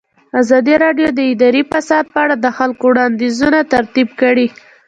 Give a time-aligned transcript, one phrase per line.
[0.41, 4.47] ازادي راډیو د اداري فساد په اړه د خلکو وړاندیزونه ترتیب کړي.